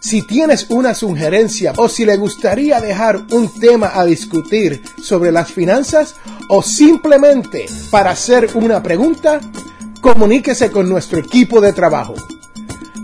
si 0.00 0.22
tienes 0.22 0.66
una 0.70 0.94
sugerencia 0.94 1.72
o 1.76 1.88
si 1.88 2.04
le 2.04 2.16
gustaría 2.16 2.80
dejar 2.80 3.22
un 3.30 3.48
tema 3.60 3.92
a 3.94 4.04
discutir 4.04 4.82
sobre 5.02 5.30
las 5.30 5.52
finanzas 5.52 6.16
o 6.48 6.62
simplemente 6.62 7.66
para 7.90 8.10
hacer 8.10 8.50
una 8.54 8.82
pregunta, 8.82 9.40
comuníquese 10.00 10.70
con 10.70 10.88
nuestro 10.88 11.18
equipo 11.18 11.60
de 11.60 11.72
trabajo. 11.72 12.14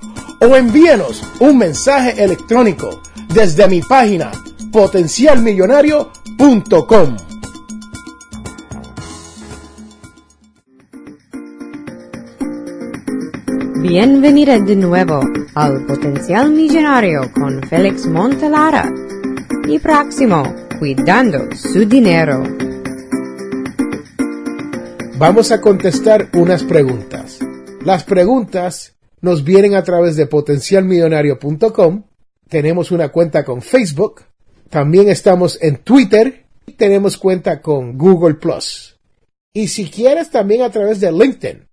o 0.43 0.56
envíenos 0.56 1.23
un 1.39 1.58
mensaje 1.58 2.21
electrónico 2.21 3.01
desde 3.34 3.65
mi 3.67 3.82
página 3.82 4.32
potencialmillonario.com. 4.71 7.17
Bienvenida 13.82 14.60
de 14.60 14.75
nuevo 14.75 15.21
al 15.56 15.86
Potencial 15.86 16.49
Millonario 16.49 17.32
con 17.34 17.62
Félix 17.63 18.06
Montelara. 18.08 18.91
Y 19.67 19.79
próximo, 19.79 20.43
cuidando 20.79 21.56
su 21.56 21.86
dinero. 21.86 22.43
Vamos 25.17 25.51
a 25.51 25.62
contestar 25.62 26.27
unas 26.34 26.63
preguntas. 26.63 27.39
Las 27.84 28.03
preguntas 28.03 28.92
nos 29.23 29.43
vienen 29.43 29.73
a 29.73 29.83
través 29.83 30.15
de 30.17 30.27
potencialmillonario.com, 30.27 32.03
tenemos 32.49 32.91
una 32.91 33.07
cuenta 33.07 33.45
con 33.45 33.62
Facebook, 33.62 34.23
también 34.69 35.07
estamos 35.07 35.57
en 35.62 35.77
Twitter, 35.77 36.43
tenemos 36.75 37.17
cuenta 37.17 37.62
con 37.62 37.97
Google 37.97 38.33
Plus. 38.36 38.99
Y 39.53 39.69
si 39.69 39.89
quieres 39.89 40.29
también 40.29 40.62
a 40.62 40.69
través 40.69 40.99
de 40.99 41.09
LinkedIn 41.09 41.69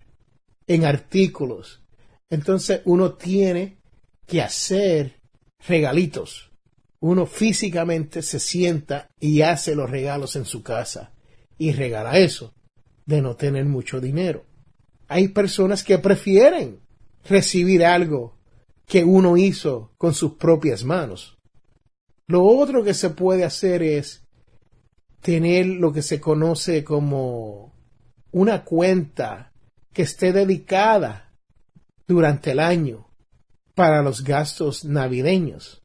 en 0.69 0.85
artículos, 0.85 1.81
entonces 2.29 2.81
uno 2.85 3.13
tiene 3.13 3.79
que 4.27 4.39
hacer 4.41 5.19
regalitos. 5.67 6.51
Uno 6.99 7.25
físicamente 7.25 8.21
se 8.21 8.39
sienta 8.39 9.09
y 9.19 9.41
hace 9.41 9.73
los 9.73 9.89
regalos 9.89 10.35
en 10.35 10.45
su 10.45 10.61
casa 10.61 11.11
y 11.57 11.71
regala 11.71 12.19
eso 12.19 12.53
de 13.07 13.21
no 13.21 13.35
tener 13.35 13.65
mucho 13.65 13.99
dinero. 13.99 14.45
Hay 15.07 15.29
personas 15.29 15.83
que 15.83 15.97
prefieren 15.97 16.81
recibir 17.27 17.83
algo 17.83 18.37
que 18.85 19.03
uno 19.03 19.37
hizo 19.37 19.93
con 19.97 20.13
sus 20.13 20.33
propias 20.33 20.83
manos. 20.83 21.39
Lo 22.27 22.43
otro 22.43 22.83
que 22.83 22.93
se 22.93 23.09
puede 23.09 23.43
hacer 23.43 23.81
es 23.81 24.23
tener 25.21 25.65
lo 25.65 25.91
que 25.91 26.03
se 26.03 26.19
conoce 26.19 26.83
como 26.83 27.73
una 28.31 28.63
cuenta 28.63 29.49
que 29.93 30.03
esté 30.03 30.33
dedicada 30.33 31.33
durante 32.07 32.51
el 32.51 32.59
año 32.59 33.07
para 33.75 34.01
los 34.01 34.23
gastos 34.23 34.85
navideños. 34.85 35.81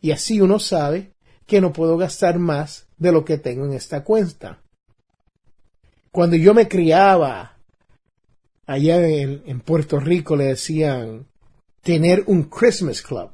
Y 0.00 0.12
así 0.12 0.40
uno 0.40 0.58
sabe 0.58 1.14
que 1.46 1.60
no 1.60 1.72
puedo 1.72 1.96
gastar 1.96 2.38
más 2.38 2.88
de 2.96 3.12
lo 3.12 3.24
que 3.24 3.38
tengo 3.38 3.64
en 3.66 3.72
esta 3.72 4.04
cuenta. 4.04 4.62
Cuando 6.10 6.36
yo 6.36 6.54
me 6.54 6.68
criaba 6.68 7.56
allá 8.66 9.06
en, 9.06 9.60
Puerto 9.60 9.98
Rico 10.00 10.36
le 10.36 10.44
decían 10.44 11.26
tener 11.82 12.24
un 12.26 12.44
Christmas 12.44 13.02
Club. 13.02 13.30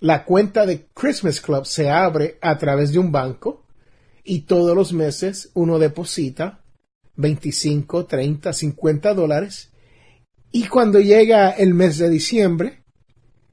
La 0.00 0.24
cuenta 0.24 0.66
de 0.66 0.86
Christmas 0.94 1.40
Club 1.40 1.64
se 1.64 1.90
abre 1.90 2.38
a 2.40 2.58
través 2.58 2.92
de 2.92 2.98
un 2.98 3.12
banco 3.12 3.66
y 4.24 4.42
todos 4.42 4.76
los 4.76 4.92
meses 4.92 5.50
uno 5.54 5.78
deposita 5.78 6.61
25, 7.16 8.06
30, 8.06 8.52
50 8.52 9.14
dólares 9.14 9.70
y 10.50 10.66
cuando 10.66 11.00
llega 11.00 11.50
el 11.50 11.74
mes 11.74 11.98
de 11.98 12.08
diciembre 12.08 12.84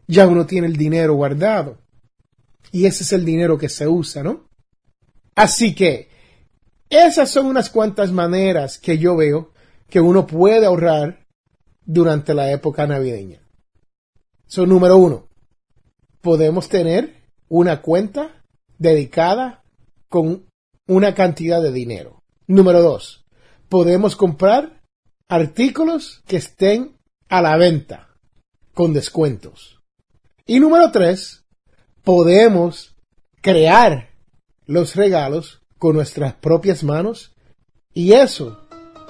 ya 0.07 0.27
uno 0.27 0.45
tiene 0.45 0.67
el 0.67 0.75
dinero 0.75 1.13
guardado 1.15 1.77
y 2.71 2.85
ese 2.85 3.03
es 3.03 3.13
el 3.13 3.25
dinero 3.25 3.57
que 3.57 3.69
se 3.69 3.87
usa, 3.87 4.23
¿no? 4.23 4.49
Así 5.35 5.73
que 5.73 6.09
esas 6.89 7.29
son 7.29 7.45
unas 7.45 7.69
cuantas 7.69 8.11
maneras 8.11 8.77
que 8.77 8.97
yo 8.97 9.15
veo 9.15 9.53
que 9.89 10.01
uno 10.01 10.27
puede 10.27 10.65
ahorrar 10.65 11.25
durante 11.85 12.33
la 12.33 12.51
época 12.51 12.85
navideña. 12.85 13.41
Son 14.45 14.69
número 14.69 14.97
uno, 14.97 15.29
podemos 16.21 16.69
tener 16.69 17.15
una 17.47 17.81
cuenta 17.81 18.43
dedicada 18.77 19.63
con 20.07 20.45
una 20.87 21.13
cantidad 21.13 21.61
de 21.61 21.71
dinero. 21.71 22.23
Número 22.47 22.81
dos, 22.81 23.18
podemos 23.69 24.15
comprar 24.15 24.82
artículos 25.27 26.23
que 26.27 26.38
estén 26.38 26.97
a 27.29 27.41
la 27.41 27.55
venta 27.55 28.10
con 28.73 28.93
descuentos. 28.93 29.79
Y 30.45 30.60
número 30.60 30.91
tres, 30.91 31.45
podemos 32.03 32.95
crear 33.41 34.10
los 34.65 34.95
regalos 34.95 35.62
con 35.77 35.95
nuestras 35.95 36.34
propias 36.34 36.84
manos 36.84 37.36
y 37.93 38.13
eso 38.13 38.60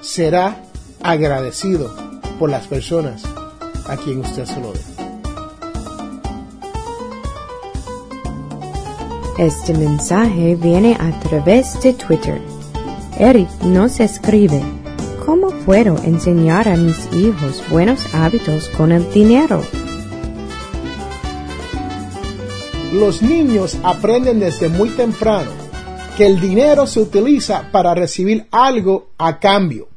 será 0.01 0.61
agradecido 1.01 1.93
por 2.37 2.49
las 2.49 2.67
personas 2.67 3.23
a 3.87 3.97
quien 3.97 4.19
usted 4.19 4.45
se 4.45 4.59
lo 4.59 4.73
dé. 4.73 4.79
Este 9.37 9.73
mensaje 9.73 10.55
viene 10.55 10.97
a 10.99 11.17
través 11.21 11.79
de 11.81 11.93
Twitter. 11.93 12.58
Eric 13.21 13.49
nos 13.63 13.99
escribe, 13.99 14.61
¿cómo 15.25 15.49
puedo 15.65 16.01
enseñar 16.05 16.69
a 16.69 16.77
mis 16.77 17.11
hijos 17.13 17.61
buenos 17.69 18.15
hábitos 18.15 18.69
con 18.69 18.93
el 18.93 19.11
dinero? 19.11 19.61
Los 22.93 23.21
niños 23.21 23.77
aprenden 23.83 24.39
desde 24.39 24.69
muy 24.69 24.87
temprano 24.91 25.51
que 26.15 26.27
el 26.27 26.39
dinero 26.39 26.87
se 26.87 27.01
utiliza 27.01 27.69
para 27.73 27.93
recibir 27.93 28.47
algo 28.51 29.09
a 29.17 29.37
cambio. 29.37 29.89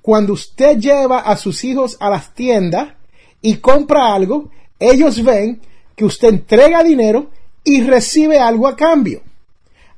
Cuando 0.00 0.32
usted 0.32 0.78
lleva 0.78 1.18
a 1.18 1.36
sus 1.36 1.62
hijos 1.62 1.98
a 2.00 2.08
las 2.08 2.32
tiendas 2.32 2.94
y 3.42 3.56
compra 3.56 4.14
algo, 4.14 4.48
ellos 4.78 5.22
ven 5.22 5.60
que 5.94 6.06
usted 6.06 6.30
entrega 6.30 6.82
dinero 6.82 7.28
y 7.64 7.82
recibe 7.82 8.38
algo 8.38 8.66
a 8.66 8.76
cambio. 8.76 9.20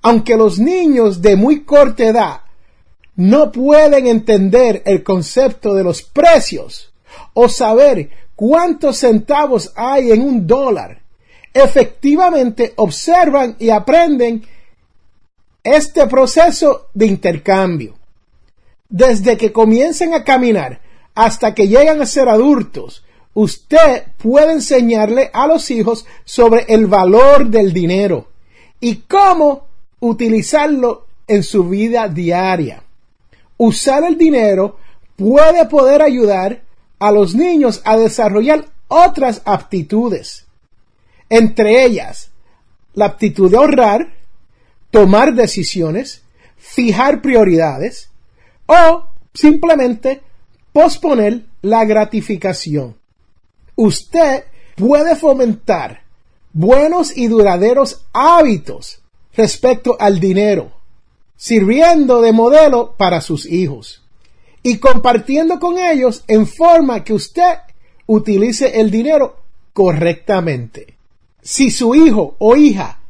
Aunque 0.03 0.37
los 0.37 0.59
niños 0.59 1.23
de 1.23 1.37
muy 1.37 1.63
corta 1.63 2.05
edad 2.05 2.41
no 3.17 3.53
pueden 3.53 4.07
entender 4.07 4.83
el 4.85 5.03
concepto 5.03 5.75
de 5.75 5.85
los 5.85 6.03
precios 6.03 6.93
o 7.35 7.49
saber 7.49 8.11
cuántos 8.35 8.99
centavos 8.99 9.73
hay 9.77 10.11
en 10.11 10.23
un 10.23 10.47
dólar, 10.47 11.03
efectivamente 11.55 12.73
observan 12.77 13.57
y 13.59 13.71
aprenden 13.71 14.45
este 15.63 16.07
proceso 16.07 16.89
de 16.95 17.07
intercambio. 17.07 17.95
Desde 18.89 19.37
que 19.37 19.53
comiencen 19.53 20.15
a 20.15 20.25
caminar 20.25 20.81
hasta 21.15 21.55
que 21.55 21.69
llegan 21.69 22.01
a 22.03 22.07
ser 22.07 22.29
adultos, 22.29 23.05
usted 23.35 24.05
puede 24.17 24.53
enseñarle 24.53 25.31
a 25.33 25.47
los 25.47 25.71
hijos 25.71 26.07
sobre 26.25 26.65
el 26.69 26.87
valor 26.87 27.47
del 27.47 27.73
dinero 27.73 28.29
y 28.81 28.97
cómo 28.97 29.72
utilizarlo 30.03 31.07
en 31.27 31.43
su 31.43 31.69
vida 31.69 32.09
diaria. 32.09 32.83
Usar 33.57 34.05
el 34.05 34.19
dinero 34.19 34.77
puede 35.17 35.67
poder 35.67 36.03
ayudar 36.03 36.63
a 36.99 37.11
los 37.11 37.35
niños 37.35 37.81
a 37.85 37.97
desarrollar 37.97 38.67
otras 38.89 39.43
aptitudes, 39.45 40.47
entre 41.31 41.85
ellas 41.85 42.31
la 42.95 43.07
aptitud 43.07 43.51
de 43.51 43.57
ahorrar, 43.57 44.13
tomar 44.91 45.35
decisiones, 45.35 46.23
fijar 46.59 47.23
prioridades 47.23 48.11
o 48.67 49.07
simplemente 49.33 50.21
posponer 50.73 51.47
la 51.63 51.85
gratificación 51.87 52.97
usted 53.77 54.45
puede 54.77 55.17
fomentar 55.17 56.03
buenos 56.53 57.17
y 57.17 57.29
duraderos 57.29 58.05
hábitos 58.13 59.02
respecto 59.35 59.97
al 59.99 60.21
dinero, 60.21 60.73
sirviendo 61.37 62.21
de 62.21 62.33
modelo 62.33 62.95
para 62.97 63.21
sus 63.21 63.47
hijos 63.47 64.03
y 64.63 64.79
compartiendo 64.79 65.59
con 65.59 65.79
ellos 65.79 66.25
en 66.29 66.47
forma 66.47 67.03
que 67.03 67.15
usted 67.15 67.59
utilice 68.07 68.81
el 68.81 68.91
dinero 68.91 69.37
correctamente. 69.73 70.95
Si 71.41 71.71
su 71.71 71.95
hijo 71.95 72.37
o 72.39 72.57
hija 72.57 73.01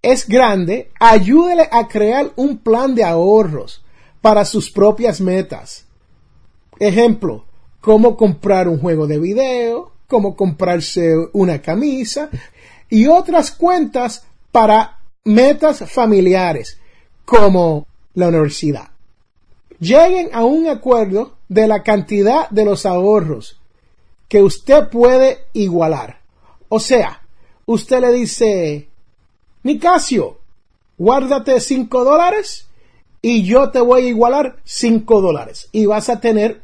es 0.00 0.26
grande, 0.26 0.90
ayúdele 0.98 1.68
a 1.70 1.88
crear 1.88 2.32
un 2.36 2.58
plan 2.58 2.94
de 2.94 3.04
ahorros 3.04 3.82
para 4.20 4.44
sus 4.44 4.70
propias 4.70 5.20
metas. 5.20 5.84
Ejemplo, 6.78 7.44
cómo 7.80 8.16
comprar 8.16 8.68
un 8.68 8.78
juego 8.78 9.06
de 9.06 9.18
video, 9.18 9.92
cómo 10.06 10.36
comprarse 10.36 11.14
una 11.32 11.60
camisa 11.60 12.30
y 12.88 13.06
otras 13.06 13.50
cuentas 13.50 14.24
para 14.50 14.98
metas 15.24 15.90
familiares 15.90 16.78
como 17.24 17.86
la 18.14 18.28
universidad. 18.28 18.90
Lleguen 19.80 20.30
a 20.32 20.44
un 20.44 20.68
acuerdo 20.68 21.36
de 21.48 21.66
la 21.66 21.82
cantidad 21.82 22.48
de 22.50 22.64
los 22.64 22.86
ahorros 22.86 23.60
que 24.28 24.42
usted 24.42 24.88
puede 24.88 25.46
igualar. 25.52 26.20
O 26.68 26.80
sea, 26.80 27.22
usted 27.66 28.00
le 28.00 28.12
dice, 28.12 28.88
Nicasio, 29.62 30.38
guárdate 30.98 31.60
5 31.60 32.04
dólares 32.04 32.68
y 33.20 33.44
yo 33.44 33.70
te 33.70 33.80
voy 33.80 34.02
a 34.02 34.08
igualar 34.08 34.56
5 34.64 35.20
dólares 35.20 35.68
y 35.72 35.86
vas 35.86 36.08
a 36.08 36.20
tener 36.20 36.62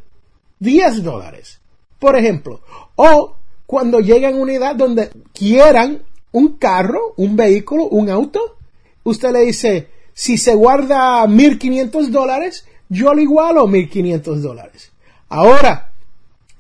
10 0.61 1.03
dólares. 1.03 1.61
Por 1.99 2.17
ejemplo, 2.17 2.61
o 2.97 3.37
cuando 3.67 4.01
lleguen 4.01 4.37
a 4.37 4.39
una 4.39 4.53
edad 4.53 4.75
donde 4.75 5.11
quieran 5.33 6.03
un 6.33 6.57
carro, 6.57 7.15
un 7.17 7.37
vehículo, 7.37 7.87
un 7.89 8.11
auto, 8.11 8.57
usted 9.05 9.33
le 9.33 9.41
dice, 9.41 9.89
si 10.13 10.39
se 10.39 10.55
guarda 10.55 11.27
1500 11.27 12.11
dólares, 12.11 12.67
yo 12.89 13.15
le 13.15 13.23
igualo 13.23 13.67
1500 13.67 14.43
dólares. 14.43 14.93
Ahora, 15.29 15.93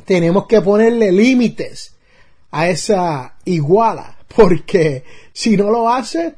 tenemos 0.04 0.46
que 0.46 0.60
ponerle 0.60 1.12
límites 1.12 1.94
a 2.50 2.68
esa 2.68 3.34
iguala, 3.44 4.16
porque 4.34 5.04
si 5.32 5.56
no 5.56 5.70
lo 5.70 5.88
hace, 5.88 6.34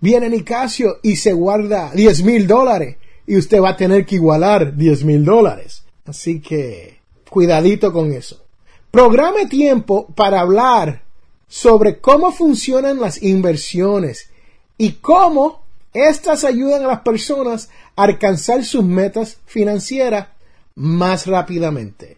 viene 0.00 0.28
Nicasio 0.28 0.98
y 1.02 1.16
se 1.16 1.32
guarda 1.32 1.92
10 1.94 2.24
mil 2.24 2.46
dólares 2.46 2.96
y 3.26 3.36
usted 3.36 3.60
va 3.60 3.70
a 3.70 3.76
tener 3.76 4.04
que 4.04 4.16
igualar 4.16 4.76
10 4.76 5.04
mil 5.04 5.24
dólares. 5.24 5.84
Así 6.04 6.40
que, 6.40 6.98
cuidadito 7.30 7.92
con 7.92 8.12
eso. 8.12 8.44
Programe 8.90 9.46
tiempo 9.46 10.08
para 10.14 10.40
hablar 10.40 11.02
sobre 11.52 11.98
cómo 11.98 12.32
funcionan 12.32 12.98
las 12.98 13.22
inversiones 13.22 14.30
y 14.78 14.92
cómo 14.92 15.60
estas 15.92 16.44
ayudan 16.44 16.82
a 16.82 16.86
las 16.86 17.00
personas 17.00 17.68
a 17.94 18.04
alcanzar 18.04 18.64
sus 18.64 18.82
metas 18.82 19.36
financieras 19.44 20.28
más 20.76 21.26
rápidamente. 21.26 22.16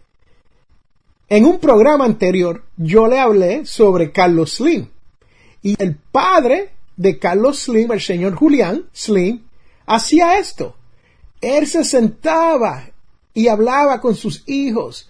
En 1.27 1.43
un 1.43 1.59
programa 1.59 2.05
anterior 2.05 2.63
yo 2.77 3.07
le 3.07 3.19
hablé 3.19 3.65
sobre 3.65 4.13
Carlos 4.13 4.53
Slim 4.53 4.87
y 5.61 5.75
el 5.83 5.97
padre 5.97 6.69
de 6.95 7.19
Carlos 7.19 7.59
Slim, 7.59 7.91
el 7.91 7.99
señor 7.99 8.35
Julián 8.35 8.85
Slim, 8.93 9.43
hacía 9.85 10.39
esto. 10.39 10.77
Él 11.41 11.67
se 11.67 11.83
sentaba 11.83 12.87
y 13.33 13.49
hablaba 13.49 13.99
con 13.99 14.15
sus 14.15 14.43
hijos 14.47 15.09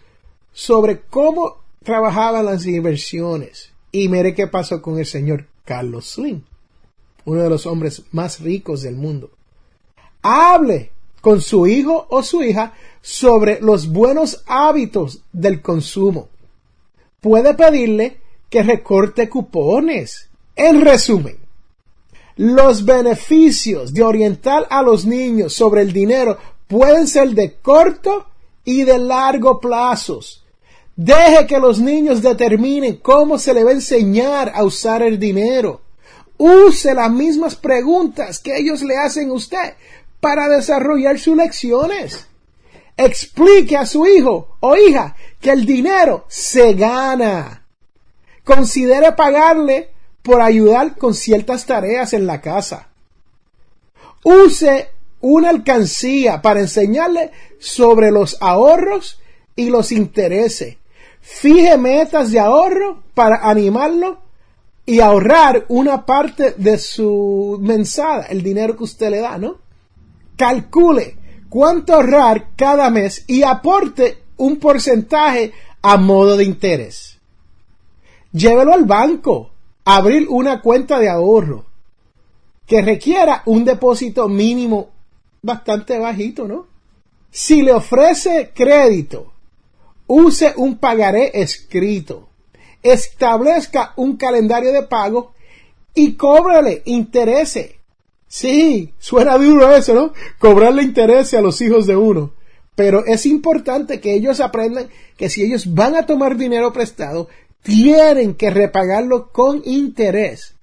sobre 0.51 1.01
cómo 1.01 1.57
trabajaban 1.83 2.45
las 2.45 2.65
inversiones. 2.65 3.74
Y 3.95 4.10
mire 4.10 4.36
qué 4.36 4.47
pasó 4.47 4.81
con 4.81 4.99
el 4.99 5.05
señor 5.05 5.45
Carlos 5.63 6.15
Slim, 6.15 6.41
uno 7.23 7.43
de 7.43 7.49
los 7.49 7.65
hombres 7.65 8.01
más 8.12 8.41
ricos 8.41 8.81
del 8.81 8.97
mundo. 8.97 9.31
Hable 10.21 10.91
con 11.21 11.39
su 11.39 11.65
hijo 11.65 12.05
o 12.10 12.21
su 12.21 12.43
hija 12.43 12.73
sobre 13.01 13.62
los 13.62 13.88
buenos 13.88 14.43
hábitos 14.47 15.21
del 15.31 15.62
consumo. 15.62 16.27
Puede 17.21 17.53
pedirle 17.53 18.17
que 18.49 18.63
recorte 18.63 19.29
cupones. 19.29 20.27
En 20.58 20.81
resumen, 20.81 21.38
los 22.36 22.84
beneficios 22.84 23.93
de 23.93 24.03
orientar 24.03 24.67
a 24.69 24.81
los 24.81 25.05
niños 25.05 25.53
sobre 25.53 25.84
el 25.84 25.93
dinero 25.93 26.38
pueden 26.67 27.08
ser 27.08 27.29
de 27.29 27.53
corto 27.53 28.25
y 28.65 28.84
de 28.84 28.97
largo 28.97 29.62
plazos. 29.62 30.44
Deje 30.95 31.45
que 31.45 31.60
los 31.60 31.79
niños 31.79 32.21
determinen 32.21 32.97
cómo 32.97 33.38
se 33.38 33.53
le 33.53 33.63
va 33.63 33.71
a 33.71 33.73
enseñar 33.73 34.51
a 34.55 34.63
usar 34.63 35.03
el 35.03 35.19
dinero. 35.19 35.81
Use 36.38 36.93
las 36.93 37.12
mismas 37.12 37.55
preguntas 37.55 38.39
que 38.39 38.58
ellos 38.58 38.81
le 38.81 38.97
hacen 38.97 39.29
a 39.29 39.34
usted 39.34 39.73
para 40.21 40.47
desarrollar 40.47 41.19
sus 41.19 41.36
lecciones. 41.36 42.27
Explique 42.95 43.75
a 43.75 43.86
su 43.86 44.08
hijo 44.08 44.55
o 44.62 44.77
hija 44.77 45.15
que 45.41 45.51
el 45.51 45.65
dinero 45.65 46.25
se 46.29 46.73
gana. 46.73 47.65
Considere 48.45 49.12
pagarle 49.13 49.89
por 50.21 50.39
ayudar 50.39 50.97
con 50.97 51.13
ciertas 51.13 51.65
tareas 51.65 52.13
en 52.13 52.25
la 52.25 52.39
casa. 52.39 52.88
Use 54.23 54.89
una 55.19 55.49
alcancía 55.49 56.41
para 56.41 56.62
enseñarle 56.62 57.31
sobre 57.60 58.12
los 58.12 58.38
ahorros 58.39 59.19
y 59.55 59.69
los 59.69 59.91
intereses. 59.91 60.77
Fije 61.27 61.75
metas 61.75 62.31
de 62.31 62.39
ahorro 62.39 63.01
para 63.15 63.49
animarlo 63.49 64.19
y 64.85 64.99
ahorrar 64.99 65.65
una 65.69 66.05
parte 66.05 66.51
de 66.51 66.77
su 66.77 67.57
mensada, 67.59 68.27
el 68.27 68.43
dinero 68.43 68.77
que 68.77 68.83
usted 68.83 69.09
le 69.09 69.21
da, 69.21 69.39
¿no? 69.39 69.57
Calcule 70.38 71.17
cuánto 71.49 71.95
ahorrar 71.95 72.49
cada 72.55 72.91
mes 72.91 73.23
y 73.25 73.41
aporte 73.41 74.19
un 74.38 74.57
porcentaje 74.57 75.51
a 75.81 75.97
modo 75.97 76.38
de 76.38 76.43
interés. 76.43 77.17
Llévelo 78.31 78.71
al 78.71 78.85
banco, 78.85 79.49
abrir 79.83 80.27
una 80.29 80.61
cuenta 80.61 80.99
de 80.99 81.09
ahorro 81.09 81.65
que 82.67 82.83
requiera 82.83 83.41
un 83.47 83.65
depósito 83.65 84.29
mínimo 84.29 84.89
bastante 85.41 85.97
bajito, 85.97 86.47
¿no? 86.47 86.67
Si 87.31 87.63
le 87.63 87.73
ofrece 87.73 88.51
crédito, 88.53 89.33
use 90.08 90.54
un 90.58 90.78
pagaré 90.78 91.32
escrito, 91.41 92.30
establezca 92.84 93.94
un 93.96 94.18
calendario 94.18 94.72
de 94.72 94.84
pago 94.84 95.34
y 95.94 96.13
cóbrele 96.13 96.82
intereses. 96.86 97.72
Sí, 98.28 98.94
suena 99.00 99.38
duro 99.38 99.74
eso, 99.76 99.94
¿no? 99.94 100.13
Cobrarle 100.39 100.84
intereses 100.84 101.36
a 101.36 101.41
los 101.41 101.62
hijos 101.62 101.88
de 101.88 101.96
uno. 101.96 102.34
Pero 102.76 103.06
es 103.06 103.26
importante 103.26 104.02
que 104.02 104.13
ellos 104.13 104.41
aprendan 104.41 104.89
que 105.18 105.30
si 105.30 105.44
ellos 105.44 105.74
van 105.74 105.96
a 105.96 106.06
tomar 106.06 106.36
dinero 106.36 106.74
prestado, 106.74 107.30
tienen 107.63 108.36
que 108.36 108.50
repagarlo 108.50 109.32
con 109.32 109.62
interés. 109.65 110.56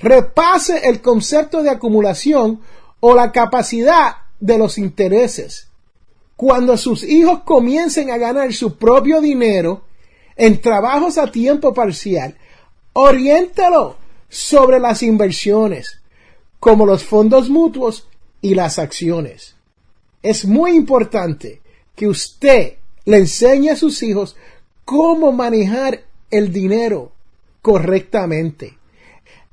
Repase 0.00 0.88
el 0.88 1.00
concepto 1.02 1.62
de 1.62 1.70
acumulación 1.70 2.60
o 3.00 3.14
la 3.14 3.30
capacidad 3.32 4.16
de 4.40 4.58
los 4.58 4.78
intereses. 4.78 5.67
Cuando 6.38 6.76
sus 6.76 7.02
hijos 7.02 7.40
comiencen 7.40 8.12
a 8.12 8.16
ganar 8.16 8.54
su 8.54 8.76
propio 8.76 9.20
dinero 9.20 9.82
en 10.36 10.60
trabajos 10.60 11.18
a 11.18 11.32
tiempo 11.32 11.74
parcial, 11.74 12.36
oriéntelo 12.92 13.96
sobre 14.28 14.78
las 14.78 15.02
inversiones, 15.02 16.00
como 16.60 16.86
los 16.86 17.02
fondos 17.02 17.50
mutuos 17.50 18.06
y 18.40 18.54
las 18.54 18.78
acciones. 18.78 19.56
Es 20.22 20.44
muy 20.44 20.76
importante 20.76 21.60
que 21.96 22.06
usted 22.06 22.74
le 23.04 23.16
enseñe 23.16 23.70
a 23.70 23.76
sus 23.76 24.00
hijos 24.04 24.36
cómo 24.84 25.32
manejar 25.32 26.04
el 26.30 26.52
dinero 26.52 27.10
correctamente. 27.62 28.78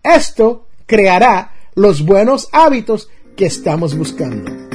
Esto 0.04 0.68
creará 0.86 1.52
los 1.74 2.06
buenos 2.06 2.48
hábitos 2.52 3.10
que 3.36 3.48
estamos 3.48 3.98
buscando 3.98 4.75